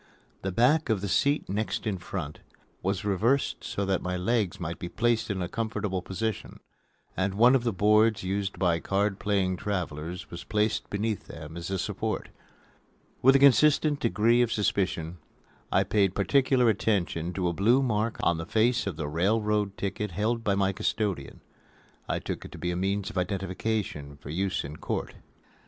The 0.41 0.51
back 0.51 0.89
of 0.89 1.01
the 1.01 1.07
seat 1.07 1.47
next 1.47 1.85
in 1.85 1.99
front 1.99 2.39
was 2.81 3.05
reversed 3.05 3.63
so 3.63 3.85
that 3.85 4.01
my 4.01 4.17
legs 4.17 4.59
might 4.59 4.79
be 4.79 4.89
placed 4.89 5.29
in 5.29 5.43
a 5.43 5.47
comfortable 5.47 6.01
position, 6.01 6.59
and 7.15 7.35
one 7.35 7.53
of 7.53 7.63
the 7.63 7.71
boards 7.71 8.23
used 8.23 8.57
by 8.57 8.79
card 8.79 9.19
playing 9.19 9.57
travelers 9.57 10.31
was 10.31 10.43
placed 10.43 10.89
beneath 10.89 11.27
them 11.27 11.55
as 11.55 11.69
a 11.69 11.77
support. 11.77 12.29
With 13.21 13.35
a 13.35 13.37
consistent 13.37 13.99
degree 13.99 14.41
of 14.41 14.51
suspicion 14.51 15.19
I 15.71 15.83
paid 15.83 16.15
particular 16.15 16.67
attention 16.67 17.31
to 17.33 17.47
a 17.47 17.53
blue 17.53 17.83
mark 17.83 18.17
on 18.23 18.37
the 18.39 18.47
face 18.47 18.87
of 18.87 18.95
the 18.95 19.07
railroad 19.07 19.77
ticket 19.77 20.09
held 20.13 20.43
by 20.43 20.55
my 20.55 20.73
custodian. 20.73 21.41
I 22.09 22.17
took 22.17 22.43
it 22.43 22.51
to 22.53 22.57
be 22.57 22.71
a 22.71 22.75
means 22.75 23.11
of 23.11 23.19
identification 23.19 24.17
for 24.17 24.31
use 24.31 24.63
in 24.63 24.77
court. 24.77 25.13